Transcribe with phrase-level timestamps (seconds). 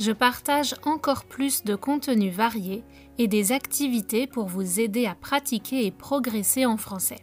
[0.00, 2.84] Je partage encore plus de contenus variés
[3.18, 7.18] et des activités pour vous aider à pratiquer et progresser en français.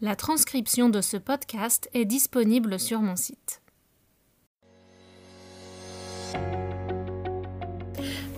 [0.00, 3.62] La transcription de ce podcast est disponible sur mon site.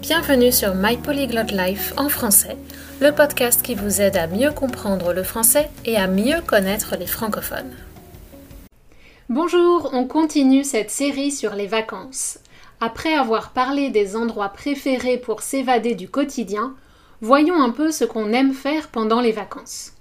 [0.02, 2.58] Bienvenue sur My Polyglot Life en français,
[3.00, 7.06] le podcast qui vous aide à mieux comprendre le français et à mieux connaître les
[7.06, 7.74] francophones.
[9.30, 12.38] Bonjour, on continue cette série sur les vacances.
[12.80, 16.74] Après avoir parlé des endroits préférés pour s'évader du quotidien,
[17.22, 19.94] voyons un peu ce qu'on aime faire pendant les vacances.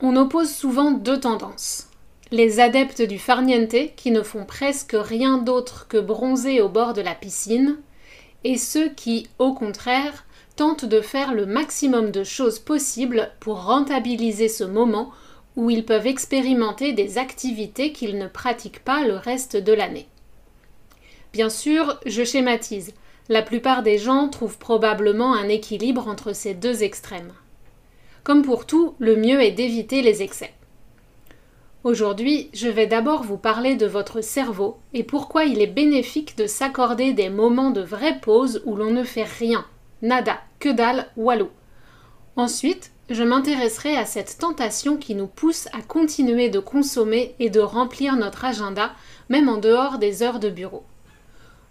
[0.00, 1.88] On oppose souvent deux tendances.
[2.30, 7.02] Les adeptes du farniente qui ne font presque rien d'autre que bronzer au bord de
[7.02, 7.76] la piscine,
[8.44, 10.24] et ceux qui, au contraire,
[10.56, 15.10] tentent de faire le maximum de choses possibles pour rentabiliser ce moment
[15.56, 20.08] où ils peuvent expérimenter des activités qu'ils ne pratiquent pas le reste de l'année.
[21.32, 22.94] Bien sûr, je schématise.
[23.28, 27.32] La plupart des gens trouvent probablement un équilibre entre ces deux extrêmes.
[28.24, 30.52] Comme pour tout, le mieux est d'éviter les excès.
[31.84, 36.46] Aujourd'hui, je vais d'abord vous parler de votre cerveau et pourquoi il est bénéfique de
[36.46, 39.64] s'accorder des moments de vraie pause où l'on ne fait rien,
[40.02, 41.50] nada, que dalle, walou.
[42.36, 47.60] Ensuite, je m'intéresserai à cette tentation qui nous pousse à continuer de consommer et de
[47.60, 48.92] remplir notre agenda,
[49.28, 50.84] même en dehors des heures de bureau.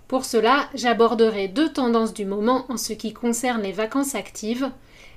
[0.08, 4.72] Pour cela, j'aborderai deux tendances du moment en ce qui concerne les vacances actives,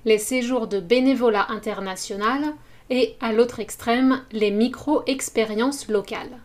[0.05, 2.43] les séjours de bénévolat international
[2.91, 6.41] et, à l'autre extrême, les micro-expériences locales.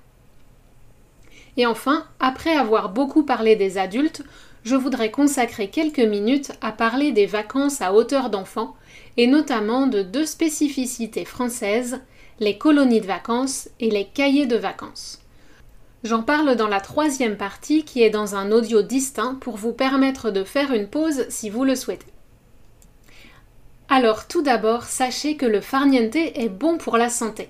[1.57, 4.23] Et enfin, après avoir beaucoup parlé des adultes,
[4.63, 8.75] je voudrais consacrer quelques minutes à parler des vacances à hauteur d'enfant
[9.17, 12.01] et notamment de deux spécificités françaises,
[12.39, 15.24] les colonies de vacances et les cahiers de vacances.
[16.05, 20.29] J'en parle dans la troisième partie qui est dans un audio distinct pour vous permettre
[20.29, 22.05] de faire une pause si vous le souhaitez.
[23.89, 27.49] Alors tout d'abord, sachez que le farniente est bon pour la santé.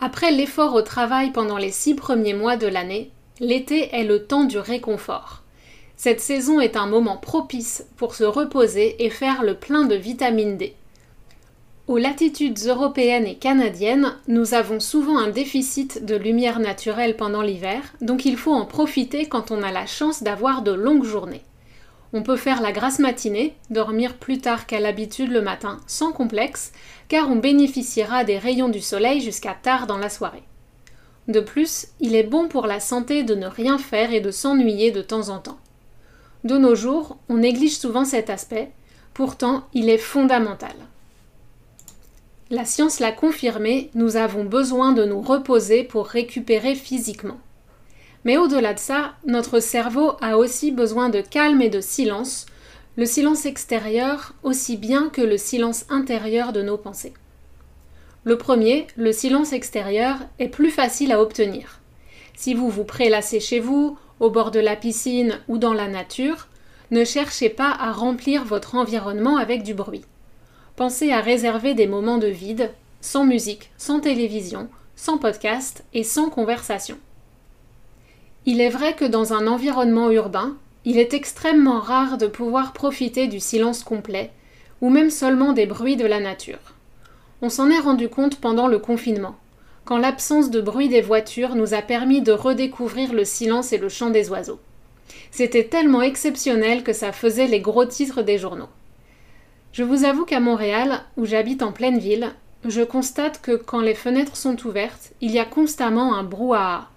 [0.00, 4.44] Après l'effort au travail pendant les six premiers mois de l'année, l'été est le temps
[4.44, 5.44] du réconfort.
[5.96, 10.56] Cette saison est un moment propice pour se reposer et faire le plein de vitamine
[10.56, 10.74] D.
[11.90, 17.82] Aux latitudes européennes et canadiennes, nous avons souvent un déficit de lumière naturelle pendant l'hiver,
[18.00, 21.42] donc il faut en profiter quand on a la chance d'avoir de longues journées.
[22.12, 26.70] On peut faire la grasse matinée, dormir plus tard qu'à l'habitude le matin, sans complexe,
[27.08, 30.44] car on bénéficiera des rayons du soleil jusqu'à tard dans la soirée.
[31.26, 34.92] De plus, il est bon pour la santé de ne rien faire et de s'ennuyer
[34.92, 35.58] de temps en temps.
[36.44, 38.70] De nos jours, on néglige souvent cet aspect,
[39.12, 40.76] pourtant il est fondamental.
[42.52, 47.38] La science l'a confirmé, nous avons besoin de nous reposer pour récupérer physiquement.
[48.24, 52.46] Mais au-delà de ça, notre cerveau a aussi besoin de calme et de silence,
[52.96, 57.14] le silence extérieur aussi bien que le silence intérieur de nos pensées.
[58.24, 61.78] Le premier, le silence extérieur, est plus facile à obtenir.
[62.34, 66.48] Si vous vous prélassez chez vous, au bord de la piscine ou dans la nature,
[66.90, 70.02] ne cherchez pas à remplir votre environnement avec du bruit
[70.80, 72.70] pensez à réserver des moments de vide,
[73.02, 76.96] sans musique, sans télévision, sans podcast et sans conversation.
[78.46, 83.26] Il est vrai que dans un environnement urbain, il est extrêmement rare de pouvoir profiter
[83.26, 84.30] du silence complet,
[84.80, 86.72] ou même seulement des bruits de la nature.
[87.42, 89.36] On s'en est rendu compte pendant le confinement,
[89.84, 93.90] quand l'absence de bruit des voitures nous a permis de redécouvrir le silence et le
[93.90, 94.60] chant des oiseaux.
[95.30, 98.70] C'était tellement exceptionnel que ça faisait les gros titres des journaux.
[99.72, 102.32] Je vous avoue qu'à Montréal, où j'habite en pleine ville,
[102.64, 106.88] je constate que quand les fenêtres sont ouvertes, il y a constamment un brouhaha.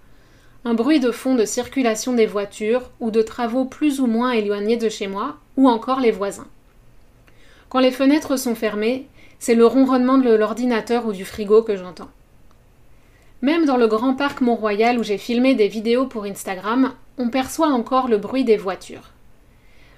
[0.64, 4.76] Un bruit de fond de circulation des voitures ou de travaux plus ou moins éloignés
[4.76, 6.48] de chez moi, ou encore les voisins.
[7.68, 9.06] Quand les fenêtres sont fermées,
[9.38, 12.10] c'est le ronronnement de l'ordinateur ou du frigo que j'entends.
[13.40, 17.68] Même dans le grand parc Mont-Royal où j'ai filmé des vidéos pour Instagram, on perçoit
[17.68, 19.13] encore le bruit des voitures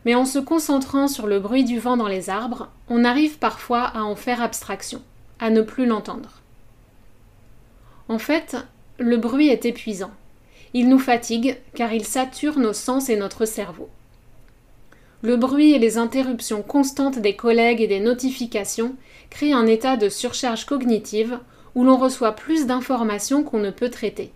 [0.07, 3.83] mais en se concentrant sur le bruit du vent dans les arbres, on arrive parfois
[3.83, 5.03] à en faire abstraction,
[5.41, 6.43] à ne plus l'entendre.
[8.09, 8.57] En fait,
[8.99, 10.13] le bruit est épuisant.
[10.75, 13.91] Il nous fatigue car il sature nos sens et notre cerveau.
[15.23, 18.95] le bruit et les interruptions constantes des collègues et des notifications
[19.29, 21.41] créent un état de surcharge cognitive
[21.75, 24.31] où l'on reçoit plus d'informations qu'on ne peut traiter.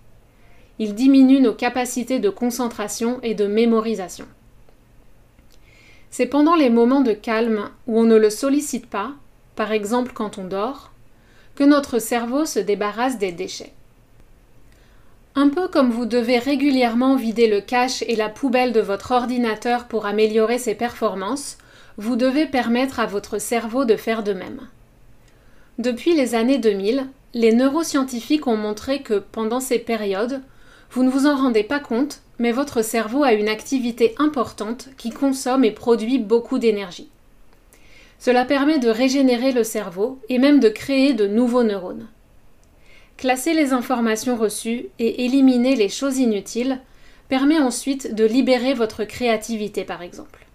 [0.80, 4.26] Il diminue nos capacités de concentration et de mémorisation.
[6.10, 9.12] C'est pendant les moments de calme où on ne le sollicite pas,
[9.56, 10.90] par exemple quand on dort,
[11.54, 13.72] que notre cerveau se débarrasse des déchets.
[15.36, 19.86] Un peu comme vous devez régulièrement vider le cache et la poubelle de votre ordinateur
[19.86, 21.58] pour améliorer ses performances,
[21.98, 24.60] vous devez permettre à votre cerveau de faire de même.
[25.78, 30.42] Depuis les années 2000, les neuroscientifiques ont montré que pendant ces périodes,
[30.90, 35.10] vous ne vous en rendez pas compte, mais votre cerveau a une activité importante qui
[35.10, 37.10] consomme et produit beaucoup d'énergie.
[38.18, 42.08] Cela permet de régénérer le cerveau et même de créer de nouveaux neurones.
[43.18, 46.80] Classer les informations reçues et éliminer les choses inutiles
[47.28, 50.46] permet ensuite de libérer votre créativité par exemple.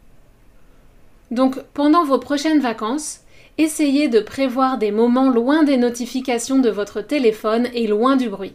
[1.29, 3.19] Donc pendant vos prochaines vacances,
[3.59, 8.53] essayez de prévoir des moments loin des notifications de votre téléphone et loin du bruit.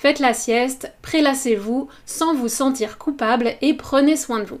[0.00, 4.60] Faites la sieste, prélassez-vous sans vous sentir coupable et prenez soin de vous.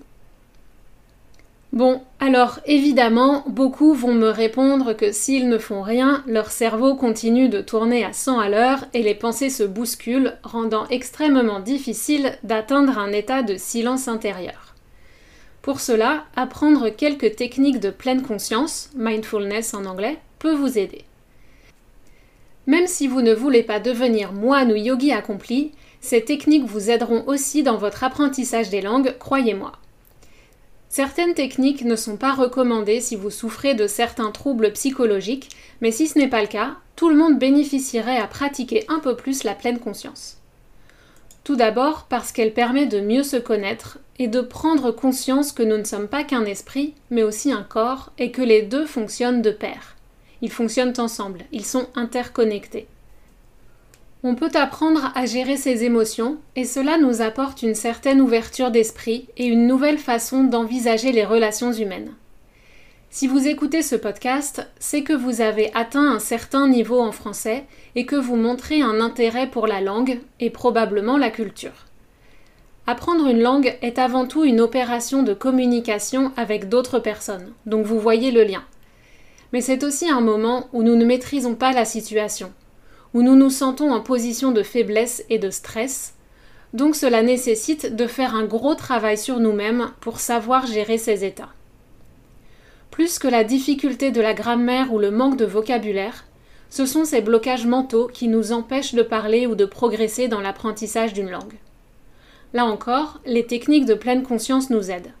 [1.72, 7.48] Bon, alors évidemment, beaucoup vont me répondre que s'ils ne font rien, leur cerveau continue
[7.48, 12.98] de tourner à 100 à l'heure et les pensées se bousculent, rendant extrêmement difficile d'atteindre
[12.98, 14.74] un état de silence intérieur.
[15.62, 21.06] Pour cela, apprendre quelques techniques de pleine conscience, mindfulness en anglais, peut vous aider.
[22.70, 27.24] Même si vous ne voulez pas devenir moine ou yogi accompli, ces techniques vous aideront
[27.26, 29.72] aussi dans votre apprentissage des langues, croyez-moi.
[30.88, 35.48] Certaines techniques ne sont pas recommandées si vous souffrez de certains troubles psychologiques,
[35.80, 39.16] mais si ce n'est pas le cas, tout le monde bénéficierait à pratiquer un peu
[39.16, 40.36] plus la pleine conscience.
[41.42, 45.76] Tout d'abord parce qu'elle permet de mieux se connaître et de prendre conscience que nous
[45.76, 49.50] ne sommes pas qu'un esprit, mais aussi un corps, et que les deux fonctionnent de
[49.50, 49.96] pair.
[50.42, 52.86] Ils fonctionnent ensemble, ils sont interconnectés.
[54.22, 59.28] On peut apprendre à gérer ses émotions et cela nous apporte une certaine ouverture d'esprit
[59.38, 62.12] et une nouvelle façon d'envisager les relations humaines.
[63.12, 67.64] Si vous écoutez ce podcast, c'est que vous avez atteint un certain niveau en français
[67.96, 71.86] et que vous montrez un intérêt pour la langue et probablement la culture.
[72.86, 77.98] Apprendre une langue est avant tout une opération de communication avec d'autres personnes, donc vous
[77.98, 78.62] voyez le lien.
[79.52, 82.52] Mais c'est aussi un moment où nous ne maîtrisons pas la situation,
[83.14, 86.14] où nous nous sentons en position de faiblesse et de stress,
[86.72, 91.52] donc cela nécessite de faire un gros travail sur nous-mêmes pour savoir gérer ces états.
[92.90, 96.24] Plus que la difficulté de la grammaire ou le manque de vocabulaire,
[96.68, 101.12] ce sont ces blocages mentaux qui nous empêchent de parler ou de progresser dans l'apprentissage
[101.12, 101.58] d'une langue.
[102.52, 105.12] Là encore, les techniques de pleine conscience nous aident.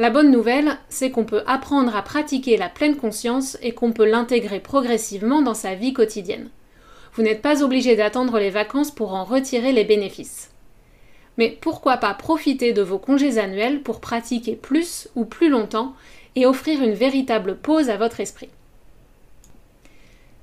[0.00, 4.08] La bonne nouvelle, c'est qu'on peut apprendre à pratiquer la pleine conscience et qu'on peut
[4.08, 6.50] l'intégrer progressivement dans sa vie quotidienne.
[7.14, 10.52] Vous n'êtes pas obligé d'attendre les vacances pour en retirer les bénéfices.
[11.36, 15.94] Mais pourquoi pas profiter de vos congés annuels pour pratiquer plus ou plus longtemps
[16.36, 18.50] et offrir une véritable pause à votre esprit?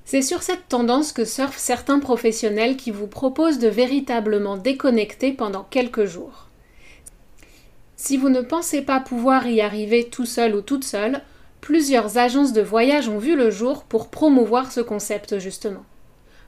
[0.03, 5.63] C'est sur cette tendance que surfent certains professionnels qui vous proposent de véritablement déconnecter pendant
[5.63, 6.49] quelques jours.
[7.97, 11.21] Si vous ne pensez pas pouvoir y arriver tout seul ou toute seule,
[11.61, 15.83] plusieurs agences de voyage ont vu le jour pour promouvoir ce concept justement.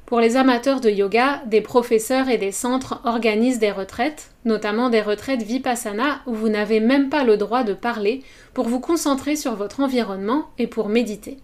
[0.05, 5.01] Pour les amateurs de yoga, des professeurs et des centres organisent des retraites, notamment des
[5.01, 8.23] retraites vipassana où vous n'avez même pas le droit de parler
[8.53, 11.37] pour vous concentrer sur votre environnement et pour méditer.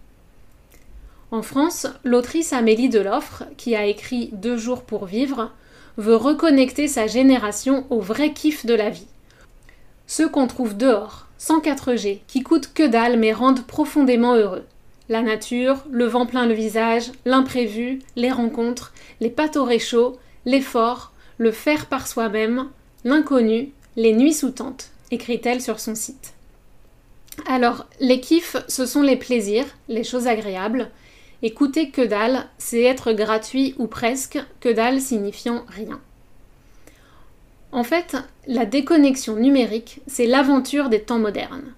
[1.30, 5.50] En France, l'autrice Amélie Deloffre, qui a écrit Deux jours pour vivre,
[5.96, 9.08] veut reconnecter sa génération au vrai kiff de la vie.
[10.06, 14.64] Ceux qu'on trouve dehors, sans 4G, qui coûtent que dalle mais rendent profondément heureux.
[15.08, 21.12] La nature, le vent plein le visage, l'imprévu, les rencontres, les pâtes au réchaud, l'effort,
[21.38, 22.68] le faire par soi-même,
[23.04, 26.34] l'inconnu, les nuits sous tente, écrit-elle sur son site.
[27.46, 30.90] Alors, les kiffs, ce sont les plaisirs, les choses agréables.
[31.42, 36.00] Écouter que dalle, c'est être gratuit ou presque, que dalle signifiant rien.
[37.74, 38.16] En fait,
[38.46, 41.74] la déconnexion numérique, c'est l'aventure des temps modernes.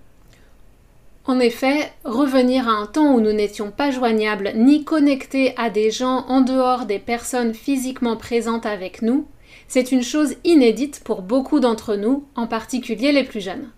[1.24, 5.90] En effet, revenir à un temps où nous n'étions pas joignables ni connectés à des
[5.90, 9.26] gens en dehors des personnes physiquement présentes avec nous,
[9.68, 13.70] c'est une chose inédite pour beaucoup d'entre nous, en particulier les plus jeunes.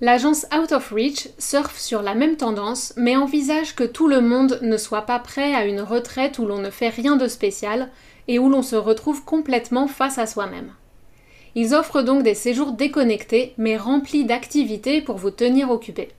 [0.00, 4.58] L'agence Out of Reach surfe sur la même tendance, mais envisage que tout le monde
[4.60, 7.90] ne soit pas prêt à une retraite où l'on ne fait rien de spécial
[8.26, 10.72] et où l'on se retrouve complètement face à soi-même.
[11.54, 16.10] Ils offrent donc des séjours déconnectés mais remplis d'activités pour vous tenir occupés.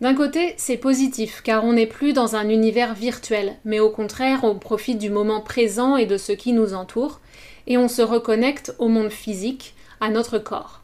[0.00, 4.40] D'un côté, c'est positif car on n'est plus dans un univers virtuel, mais au contraire,
[4.44, 7.20] on profite du moment présent et de ce qui nous entoure,
[7.66, 10.82] et on se reconnecte au monde physique, à notre corps.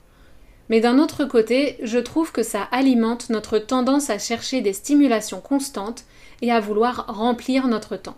[0.69, 5.41] Mais d'un autre côté, je trouve que ça alimente notre tendance à chercher des stimulations
[5.41, 6.05] constantes
[6.43, 8.17] et à vouloir remplir notre temps.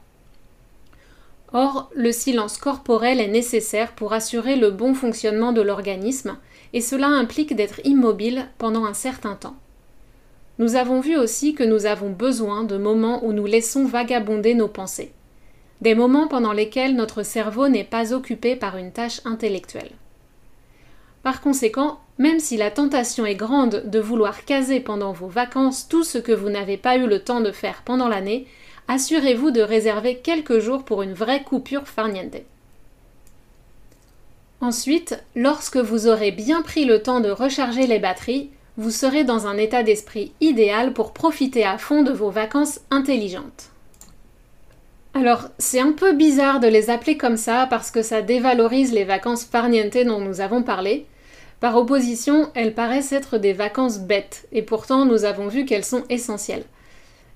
[1.59, 6.37] Or, le silence corporel est nécessaire pour assurer le bon fonctionnement de l'organisme,
[6.75, 9.57] et cela implique d'être immobile pendant un certain temps.
[10.59, 14.69] Nous avons vu aussi que nous avons besoin de moments où nous laissons vagabonder nos
[14.69, 15.13] pensées,
[15.81, 19.93] des moments pendant lesquels notre cerveau n'est pas occupé par une tâche intellectuelle.
[21.23, 26.05] Par conséquent, même si la tentation est grande de vouloir caser pendant vos vacances tout
[26.05, 28.47] ce que vous n'avez pas eu le temps de faire pendant l'année,
[28.89, 32.37] assurez-vous de réserver quelques jours pour une vraie coupure farniente.
[34.61, 39.47] Ensuite, lorsque vous aurez bien pris le temps de recharger les batteries, vous serez dans
[39.47, 43.71] un état d'esprit idéal pour profiter à fond de vos vacances intelligentes.
[45.15, 49.05] Alors, c'est un peu bizarre de les appeler comme ça parce que ça dévalorise les
[49.05, 51.07] vacances farniente dont nous avons parlé.
[51.59, 56.05] Par opposition, elles paraissent être des vacances bêtes, et pourtant nous avons vu qu'elles sont
[56.11, 56.65] essentielles.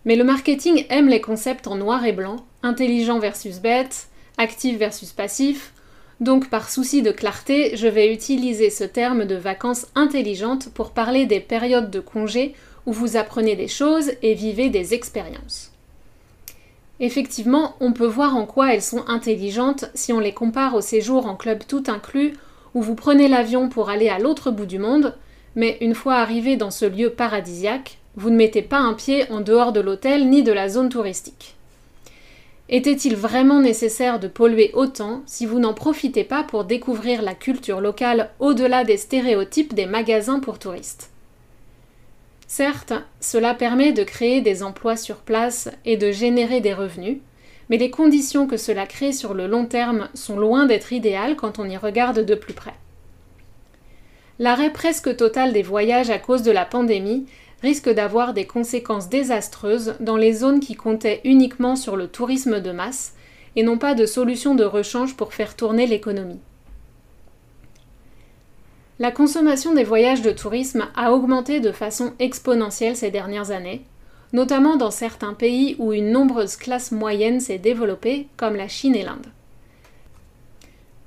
[0.05, 5.13] Mais le marketing aime les concepts en noir et blanc, intelligent versus bête, actif versus
[5.13, 5.73] passif,
[6.21, 11.25] donc par souci de clarté, je vais utiliser ce terme de vacances intelligentes pour parler
[11.25, 12.55] des périodes de congé
[12.85, 15.73] où vous apprenez des choses et vivez des expériences.
[17.01, 21.25] Effectivement, on peut voir en quoi elles sont intelligentes si on les compare au séjour
[21.25, 22.35] en club tout inclus
[22.75, 25.17] où vous prenez l'avion pour aller à l'autre bout du monde,
[25.57, 29.41] mais une fois arrivé dans ce lieu paradisiaque, vous ne mettez pas un pied en
[29.41, 31.55] dehors de l'hôtel ni de la zone touristique.
[32.69, 37.81] Était-il vraiment nécessaire de polluer autant si vous n'en profitez pas pour découvrir la culture
[37.81, 41.11] locale au-delà des stéréotypes des magasins pour touristes?
[42.47, 47.19] Certes, cela permet de créer des emplois sur place et de générer des revenus,
[47.69, 51.59] mais les conditions que cela crée sur le long terme sont loin d'être idéales quand
[51.59, 52.75] on y regarde de plus près.
[54.41, 57.27] L'arrêt presque total des voyages à cause de la pandémie
[57.63, 62.73] risque d'avoir des conséquences désastreuses dans les zones qui comptaient uniquement sur le tourisme de
[62.73, 63.15] masse
[63.57, 66.41] et n'ont pas de solution de rechange pour faire tourner l'économie.
[68.99, 73.83] La consommation des voyages de tourisme a augmenté de façon exponentielle ces dernières années,
[74.33, 79.03] notamment dans certains pays où une nombreuse classe moyenne s'est développée, comme la Chine et
[79.03, 79.27] l'Inde.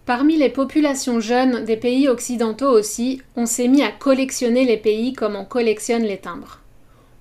[0.05, 5.13] Parmi les populations jeunes des pays occidentaux aussi, on s'est mis à collectionner les pays
[5.13, 6.60] comme on collectionne les timbres.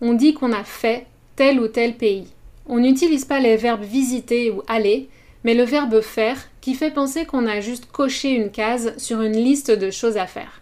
[0.01, 2.27] On dit qu'on a fait tel ou tel pays.
[2.67, 5.09] On n'utilise pas les verbes visiter ou aller,
[5.45, 9.37] mais le verbe faire qui fait penser qu'on a juste coché une case sur une
[9.37, 10.61] liste de choses à faire,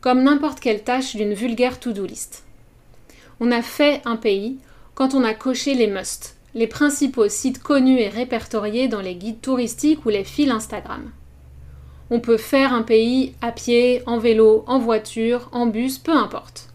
[0.00, 2.44] comme n'importe quelle tâche d'une vulgaire to-do list.
[3.38, 4.56] On a fait un pays
[4.94, 9.42] quand on a coché les must, les principaux sites connus et répertoriés dans les guides
[9.42, 11.10] touristiques ou les fils Instagram.
[12.10, 16.68] On peut faire un pays à pied, en vélo, en voiture, en bus, peu importe.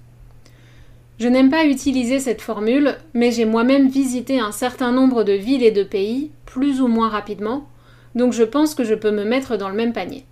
[1.20, 5.64] Je n'aime pas utiliser cette formule, mais j'ai moi-même visité un certain nombre de villes
[5.64, 7.68] et de pays, plus ou moins rapidement,
[8.16, 10.26] donc je pense que je peux me mettre dans le même panier.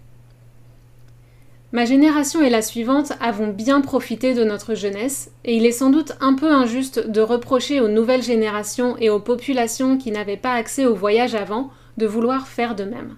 [1.73, 5.89] Ma génération et la suivante avons bien profité de notre jeunesse, et il est sans
[5.89, 10.53] doute un peu injuste de reprocher aux nouvelles générations et aux populations qui n'avaient pas
[10.53, 13.15] accès au voyage avant de vouloir faire de même.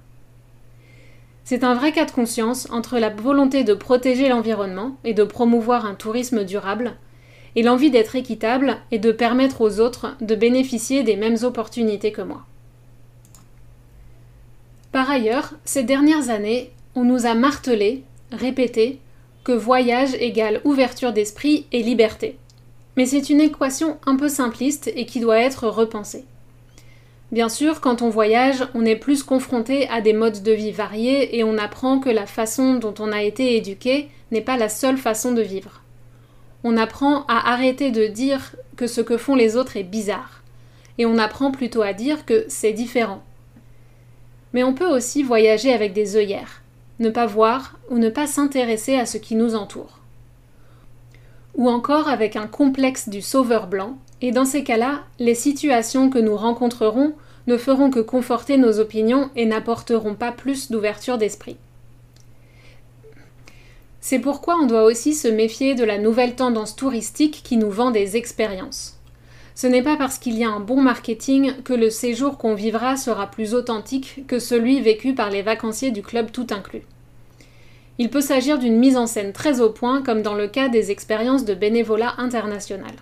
[1.46, 5.86] C'est un vrai cas de conscience entre la volonté de protéger l'environnement et de promouvoir
[5.86, 6.96] un tourisme durable,
[7.56, 12.24] et l'envie d'être équitable et de permettre aux autres de bénéficier des mêmes opportunités que
[12.24, 12.46] moi.
[14.92, 19.00] Par ailleurs, ces dernières années, on nous a martelé, répété,
[19.44, 22.40] que voyage égale ouverture d'esprit et liberté.
[22.98, 26.26] Mais c'est une équation un peu simpliste et qui doit être repensée.
[27.32, 31.38] Bien sûr, quand on voyage, on est plus confronté à des modes de vie variés
[31.38, 34.98] et on apprend que la façon dont on a été éduqué n'est pas la seule
[34.98, 35.82] façon de vivre.
[36.64, 40.44] On apprend à arrêter de dire que ce que font les autres est bizarre,
[40.98, 43.24] et on apprend plutôt à dire que c'est différent.
[44.54, 46.62] Mais on peut aussi voyager avec des œillères,
[47.00, 50.00] ne pas voir ou ne pas s'intéresser à ce qui nous entoure.
[51.56, 56.18] Ou encore avec un complexe du sauveur blanc, et dans ces cas-là, les situations que
[56.18, 57.14] nous rencontrerons
[57.46, 61.58] ne feront que conforter nos opinions et n'apporteront pas plus d'ouverture d'esprit.
[64.02, 67.92] C'est pourquoi on doit aussi se méfier de la nouvelle tendance touristique qui nous vend
[67.92, 69.00] des expériences.
[69.54, 72.98] Ce n'est pas parce qu'il y a un bon marketing que le séjour qu'on vivra
[72.98, 76.82] sera plus authentique que celui vécu par les vacanciers du club tout inclus.
[78.00, 80.90] Il peut s'agir d'une mise en scène très au point, comme dans le cas des
[80.90, 82.96] expériences de bénévolat international.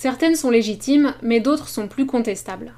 [0.00, 2.72] Certaines sont légitimes, mais d'autres sont plus contestables.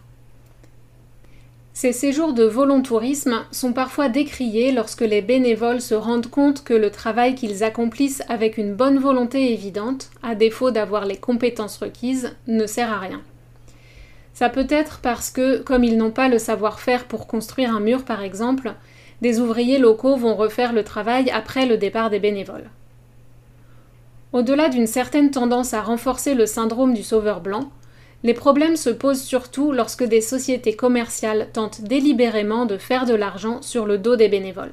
[1.72, 6.90] Ces séjours de volontourisme sont parfois décriés lorsque les bénévoles se rendent compte que le
[6.90, 12.66] travail qu'ils accomplissent avec une bonne volonté évidente, à défaut d'avoir les compétences requises, ne
[12.66, 13.22] sert à rien.
[14.34, 18.04] Ça peut être parce que, comme ils n'ont pas le savoir-faire pour construire un mur
[18.04, 18.74] par exemple,
[19.20, 22.68] des ouvriers locaux vont refaire le travail après le départ des bénévoles.
[24.32, 27.70] Au-delà d'une certaine tendance à renforcer le syndrome du sauveur blanc,
[28.22, 33.60] les problèmes se posent surtout lorsque des sociétés commerciales tentent délibérément de faire de l'argent
[33.60, 34.72] sur le dos des bénévoles.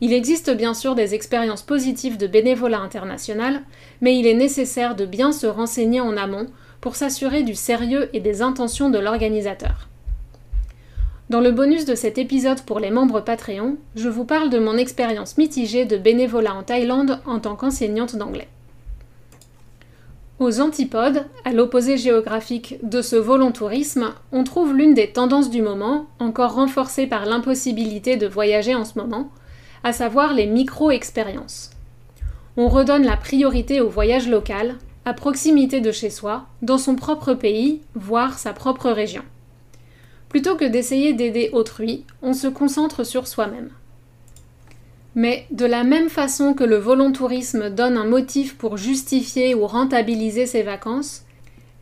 [0.00, 3.62] Il existe bien sûr des expériences positives de bénévolat international,
[4.00, 6.46] mais il est nécessaire de bien se renseigner en amont
[6.80, 9.87] pour s'assurer du sérieux et des intentions de l'organisateur.
[11.30, 14.78] Dans le bonus de cet épisode pour les membres Patreon, je vous parle de mon
[14.78, 18.48] expérience mitigée de bénévolat en Thaïlande en tant qu'enseignante d'anglais.
[20.38, 26.06] Aux antipodes, à l'opposé géographique de ce volontourisme, on trouve l'une des tendances du moment,
[26.18, 29.30] encore renforcée par l'impossibilité de voyager en ce moment,
[29.84, 31.72] à savoir les micro-expériences.
[32.56, 37.34] On redonne la priorité au voyage local, à proximité de chez soi, dans son propre
[37.34, 39.24] pays, voire sa propre région.
[40.28, 43.70] Plutôt que d'essayer d'aider autrui, on se concentre sur soi-même.
[45.14, 50.46] Mais de la même façon que le volontourisme donne un motif pour justifier ou rentabiliser
[50.46, 51.24] ses vacances,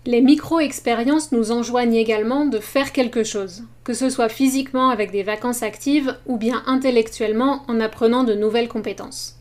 [0.07, 5.25] les micro-expériences nous enjoignent également de faire quelque chose, que ce soit physiquement avec des
[5.25, 9.41] vacances actives ou bien intellectuellement en apprenant de nouvelles compétences.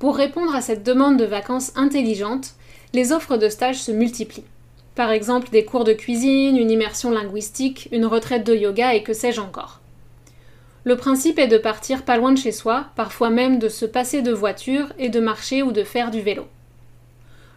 [0.00, 2.54] Pour répondre à cette demande de vacances intelligentes,
[2.92, 4.44] les offres de stage se multiplient.
[4.96, 9.12] Par exemple des cours de cuisine, une immersion linguistique, une retraite de yoga et que
[9.12, 9.82] sais-je encore.
[10.84, 14.22] Le principe est de partir pas loin de chez soi, parfois même de se passer
[14.22, 16.46] de voiture et de marcher ou de faire du vélo.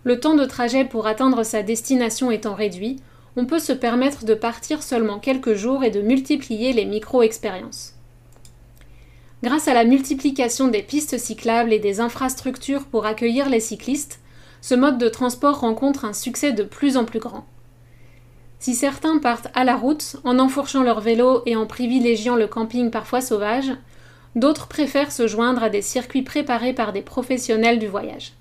[0.03, 2.97] Le temps de trajet pour atteindre sa destination étant réduit,
[3.37, 7.93] on peut se permettre de partir seulement quelques jours et de multiplier les micro-expériences.
[9.43, 14.19] Grâce à la multiplication des pistes cyclables et des infrastructures pour accueillir les cyclistes,
[14.61, 17.45] ce mode de transport rencontre un succès de plus en plus grand.
[18.59, 22.91] Si certains partent à la route, en enfourchant leur vélo et en privilégiant le camping
[22.91, 23.71] parfois sauvage,
[24.35, 28.33] d'autres préfèrent se joindre à des circuits préparés par des professionnels du voyage.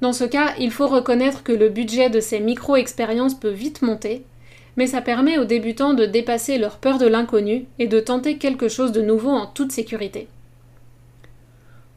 [0.00, 4.24] Dans ce cas, il faut reconnaître que le budget de ces micro-expériences peut vite monter,
[4.76, 8.68] mais ça permet aux débutants de dépasser leur peur de l'inconnu et de tenter quelque
[8.68, 10.28] chose de nouveau en toute sécurité.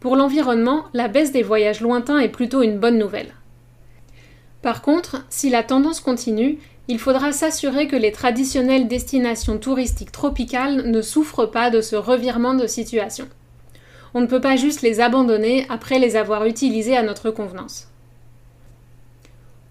[0.06, 3.34] Pour l'environnement, la baisse des voyages lointains est plutôt une bonne nouvelle.
[4.62, 10.91] Par contre, si la tendance continue, il faudra s'assurer que les traditionnelles destinations touristiques tropicales
[10.91, 13.28] ne souffrent pas de ce revirement de situation.
[14.13, 17.88] On ne peut pas juste les abandonner après les avoir utilisées à notre convenance.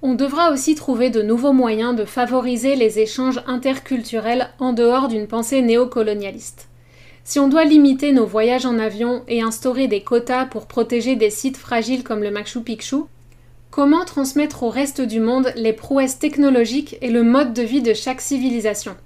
[0.03, 5.29] On devra aussi trouver de nouveaux moyens de favoriser les échanges interculturels en dehors d'une
[5.29, 6.66] pensée néocolonialiste.
[7.24, 11.30] Si on doit limiter nos voyages en avion et instaurer des quotas pour protéger des
[11.30, 13.04] sites fragiles comme le Machu Picchu,
[13.74, 17.92] Comment transmettre au reste du monde les prouesses technologiques et le mode de vie de
[17.92, 18.96] chaque civilisation?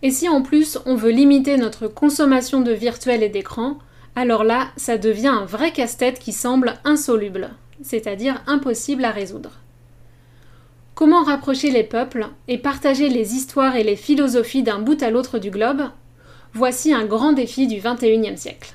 [0.00, 3.76] Et si en plus on veut limiter notre consommation de virtuel et d'écran,
[4.14, 7.50] alors là, ça devient un vrai casse-tête qui semble insoluble,
[7.82, 9.52] c'est-à-dire impossible à résoudre.
[10.94, 15.38] Comment rapprocher les peuples et partager les histoires et les philosophies d'un bout à l'autre
[15.38, 15.82] du globe?
[16.54, 18.74] Voici un grand défi du XXIe siècle.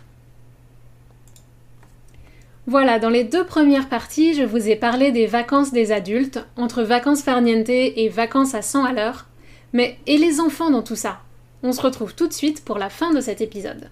[2.68, 6.84] Voilà, dans les deux premières parties, je vous ai parlé des vacances des adultes, entre
[6.84, 9.28] vacances farniente et vacances à 100 à l'heure.
[9.74, 11.22] Mais et les enfants dans tout ça?
[11.64, 13.90] On se retrouve tout de suite pour la fin de cet épisode.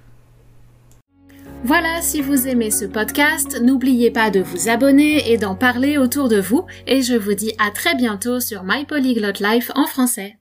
[1.63, 6.29] Voilà, si vous aimez ce podcast, n'oubliez pas de vous abonner et d'en parler autour
[6.29, 10.38] de vous, et je vous dis à très bientôt sur My Polyglot Life en français.